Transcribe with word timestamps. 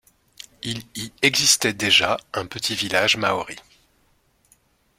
Il 0.63 0.79
y 0.95 1.13
existait 1.21 1.73
déjà 1.73 2.17
un 2.33 2.47
petit 2.47 2.73
village 2.73 3.17
maori. 3.17 3.55